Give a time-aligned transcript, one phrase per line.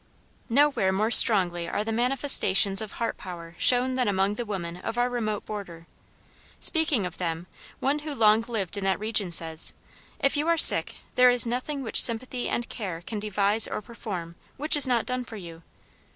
[0.49, 4.97] Nowhere more strongly are the manifestations of heart power shown than among the women of
[4.97, 5.85] our remote border.
[6.59, 7.45] Speaking of them,
[7.79, 9.73] one who long lived in that region says,
[10.19, 14.37] "If you are sick, there is nothing which sympathy and care can devise or perform,
[14.57, 15.61] which is not done for you.